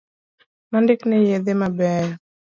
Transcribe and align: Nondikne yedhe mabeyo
Nondikne 0.71 1.17
yedhe 1.29 1.53
mabeyo 1.61 2.13